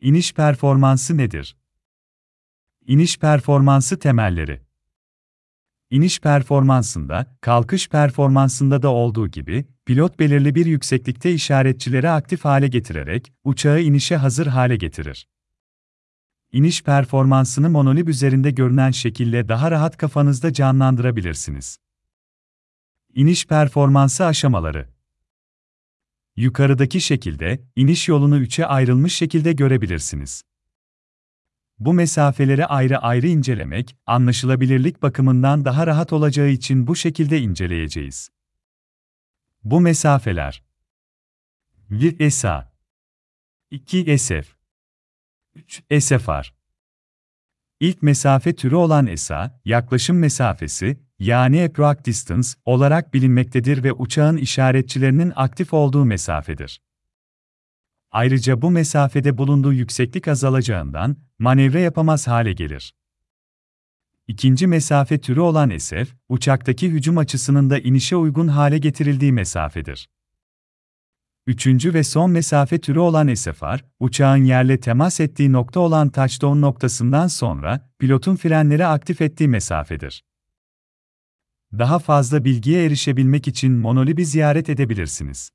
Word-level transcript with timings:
İniş 0.00 0.34
performansı 0.34 1.16
nedir? 1.16 1.56
İniş 2.86 3.18
performansı 3.18 3.98
temelleri. 3.98 4.60
İniş 5.90 6.20
performansında, 6.20 7.36
kalkış 7.40 7.88
performansında 7.88 8.82
da 8.82 8.88
olduğu 8.88 9.28
gibi, 9.28 9.66
pilot 9.86 10.18
belirli 10.18 10.54
bir 10.54 10.66
yükseklikte 10.66 11.32
işaretçileri 11.32 12.10
aktif 12.10 12.44
hale 12.44 12.68
getirerek 12.68 13.32
uçağı 13.44 13.82
inişe 13.82 14.16
hazır 14.16 14.46
hale 14.46 14.76
getirir. 14.76 15.28
İniş 16.52 16.82
performansını 16.82 17.70
monolib 17.70 18.08
üzerinde 18.08 18.50
görünen 18.50 18.90
şekilde 18.90 19.48
daha 19.48 19.70
rahat 19.70 19.96
kafanızda 19.96 20.52
canlandırabilirsiniz. 20.52 21.78
İniş 23.14 23.46
performansı 23.46 24.26
aşamaları 24.26 24.97
Yukarıdaki 26.38 27.00
şekilde, 27.00 27.64
iniş 27.76 28.08
yolunu 28.08 28.38
üçe 28.38 28.66
ayrılmış 28.66 29.14
şekilde 29.14 29.52
görebilirsiniz. 29.52 30.42
Bu 31.78 31.92
mesafeleri 31.92 32.66
ayrı 32.66 32.98
ayrı 32.98 33.26
incelemek, 33.26 33.96
anlaşılabilirlik 34.06 35.02
bakımından 35.02 35.64
daha 35.64 35.86
rahat 35.86 36.12
olacağı 36.12 36.48
için 36.48 36.86
bu 36.86 36.96
şekilde 36.96 37.40
inceleyeceğiz. 37.40 38.30
Bu 39.64 39.80
mesafeler 39.80 40.62
1 41.90 42.20
ESA 42.20 42.72
2 43.70 44.18
SF 44.18 44.56
3 45.54 45.82
SFR 46.00 46.57
İlk 47.80 48.02
mesafe 48.02 48.54
türü 48.54 48.74
olan 48.74 49.06
ESA, 49.06 49.60
yaklaşım 49.64 50.18
mesafesi, 50.18 51.00
yani 51.18 51.62
approach 51.64 52.04
distance 52.04 52.48
olarak 52.64 53.14
bilinmektedir 53.14 53.84
ve 53.84 53.92
uçağın 53.92 54.36
işaretçilerinin 54.36 55.32
aktif 55.36 55.72
olduğu 55.74 56.04
mesafedir. 56.04 56.80
Ayrıca 58.10 58.62
bu 58.62 58.70
mesafede 58.70 59.38
bulunduğu 59.38 59.72
yükseklik 59.72 60.28
azalacağından 60.28 61.16
manevra 61.38 61.78
yapamaz 61.78 62.28
hale 62.28 62.52
gelir. 62.52 62.94
İkinci 64.28 64.66
mesafe 64.66 65.20
türü 65.20 65.40
olan 65.40 65.78
SF, 65.78 66.14
uçaktaki 66.28 66.88
hücum 66.90 67.18
açısının 67.18 67.70
da 67.70 67.78
inişe 67.78 68.16
uygun 68.16 68.48
hale 68.48 68.78
getirildiği 68.78 69.32
mesafedir. 69.32 70.08
Üçüncü 71.48 71.94
ve 71.94 72.04
son 72.04 72.30
mesafe 72.30 72.78
türü 72.78 72.98
olan 72.98 73.34
SFR, 73.34 73.84
uçağın 74.00 74.44
yerle 74.44 74.80
temas 74.80 75.20
ettiği 75.20 75.52
nokta 75.52 75.80
olan 75.80 76.08
touchdown 76.10 76.60
noktasından 76.60 77.26
sonra 77.26 77.90
pilotun 77.98 78.36
frenleri 78.36 78.86
aktif 78.86 79.20
ettiği 79.20 79.48
mesafedir. 79.48 80.24
Daha 81.72 81.98
fazla 81.98 82.44
bilgiye 82.44 82.84
erişebilmek 82.84 83.48
için 83.48 83.72
Monolib'i 83.72 84.26
ziyaret 84.26 84.68
edebilirsiniz. 84.68 85.50